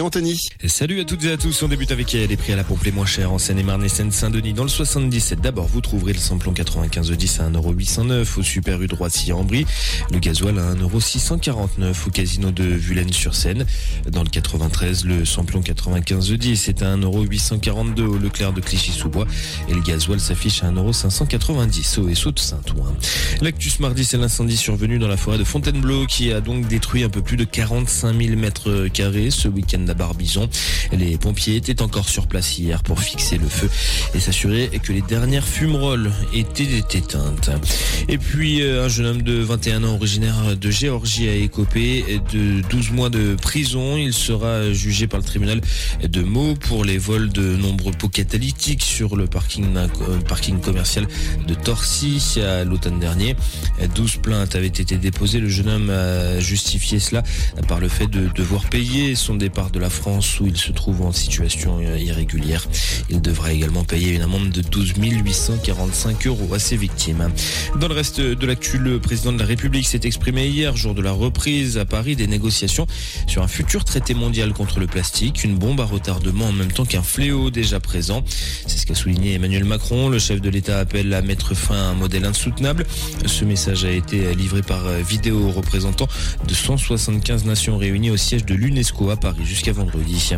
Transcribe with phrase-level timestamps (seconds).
[0.00, 0.48] Anthony.
[0.66, 1.62] Salut à toutes et à tous.
[1.62, 4.54] On débute avec les prix à la pompe les moins chers en Seine-et-Marne et Seine-Saint-Denis.
[4.54, 8.86] Dans le 77 d'abord, vous trouverez le samplon 95 10 à 1,809€ au Super U
[8.86, 9.66] Droitier en Brie.
[10.10, 13.66] Le gasoil à 1,649€ au casino de Vulaine-sur-Seine.
[14.10, 19.26] Dans le 93, le samplon 95 10 est à 1,842€ au Leclerc de Clichy-sous-Bois.
[19.68, 22.94] Et le gasoil s'affiche à 1,590€ au SO de Saint-Ouen.
[23.42, 27.10] L'actus mardi, c'est l'incendie survenu dans la forêt de Fontainebleau qui a donc détruit un
[27.10, 30.48] peu plus de 45 000 mètres carrés ce week-end Barbizon.
[30.92, 33.68] Les pompiers étaient encore sur place hier pour fixer le feu
[34.14, 37.50] et s'assurer que les dernières fumerolles étaient éteintes.
[38.08, 42.62] Et puis euh, un jeune homme de 21 ans originaire de Géorgie a écopé de
[42.68, 43.96] 12 mois de prison.
[43.96, 45.60] Il sera jugé par le tribunal
[46.02, 51.06] de Meaux pour les vols de nombreux pots catalytiques sur le parking, euh, parking commercial
[51.46, 53.36] de Torcy à l'automne dernier.
[53.94, 55.40] 12 plaintes avaient été déposées.
[55.40, 57.22] Le jeune homme a justifié cela
[57.68, 61.02] par le fait de devoir payer son départ de la France où il se trouve
[61.02, 62.66] en situation euh, irrégulière.
[63.08, 67.30] Il devra également payer une amende de 12 845 euros à ses victimes.
[67.80, 71.02] Dans le reste de l'actu, le président de la République s'est exprimé hier, jour de
[71.02, 72.86] la reprise à Paris des négociations
[73.26, 76.84] sur un futur traité mondial contre le plastique, une bombe à retardement en même temps
[76.84, 78.22] qu'un fléau déjà présent.
[78.66, 80.08] C'est ce qu'a souligné Emmanuel Macron.
[80.08, 82.86] Le chef de l'État appelle à mettre fin à un modèle insoutenable.
[83.26, 86.08] Ce message a été livré par vidéo aux représentants
[86.46, 90.30] de 175 nations réunies au siège de l'UNESCO à Paris jusqu'à vendredi.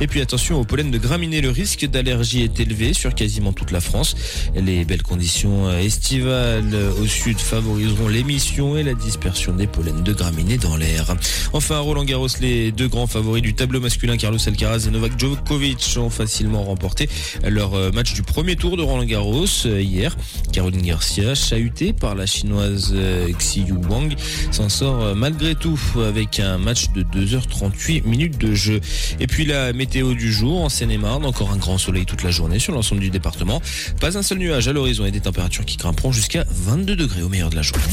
[0.00, 3.70] Et puis attention au pollen de graminées, le risque d'allergie est élevé sur quasiment toute
[3.70, 4.14] la France.
[4.54, 10.58] Les belles conditions estivales au sud favoriseront l'émission et la dispersion des pollens de graminées
[10.58, 11.14] dans l'air.
[11.52, 15.96] Enfin, Roland Garros, les deux grands favoris du tableau masculin, Carlos Alcaraz et Novak Djokovic,
[15.98, 17.08] ont facilement remporté
[17.46, 20.16] leur euh, match du premier tour de Roland Garros euh, hier.
[20.52, 24.14] Caroline Garcia, chahutée par la chinoise euh, Xiyu Wang,
[24.50, 28.79] s'en sort malgré tout avec un match de 2h38 minutes de jeu.
[29.18, 32.58] Et puis la météo du jour en Seine-et-Marne, encore un grand soleil toute la journée
[32.58, 33.60] sur l'ensemble du département.
[34.00, 37.28] Pas un seul nuage à l'horizon et des températures qui grimperont jusqu'à 22 degrés au
[37.28, 37.84] meilleur de la journée.